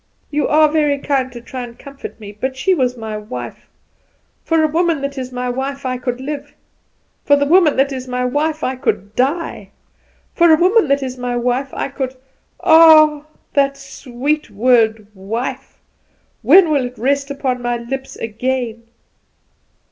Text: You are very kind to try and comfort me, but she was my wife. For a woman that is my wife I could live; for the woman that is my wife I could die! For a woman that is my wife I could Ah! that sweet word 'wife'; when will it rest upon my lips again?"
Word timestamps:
You 0.31 0.47
are 0.47 0.67
very 0.67 0.97
kind 0.97 1.31
to 1.31 1.39
try 1.41 1.61
and 1.63 1.77
comfort 1.77 2.19
me, 2.19 2.31
but 2.31 2.57
she 2.57 2.73
was 2.73 2.97
my 2.97 3.15
wife. 3.17 3.67
For 4.43 4.63
a 4.63 4.67
woman 4.67 4.99
that 5.01 5.15
is 5.15 5.31
my 5.31 5.47
wife 5.47 5.85
I 5.85 5.99
could 5.99 6.19
live; 6.19 6.55
for 7.23 7.35
the 7.35 7.45
woman 7.45 7.77
that 7.77 7.91
is 7.93 8.07
my 8.07 8.25
wife 8.25 8.63
I 8.63 8.77
could 8.77 9.15
die! 9.15 9.69
For 10.33 10.49
a 10.51 10.55
woman 10.57 10.87
that 10.87 11.03
is 11.03 11.19
my 11.19 11.35
wife 11.37 11.71
I 11.71 11.87
could 11.89 12.15
Ah! 12.63 13.27
that 13.53 13.77
sweet 13.77 14.49
word 14.49 15.05
'wife'; 15.13 15.77
when 16.41 16.71
will 16.71 16.85
it 16.85 16.97
rest 16.97 17.29
upon 17.29 17.61
my 17.61 17.77
lips 17.77 18.15
again?" 18.15 18.81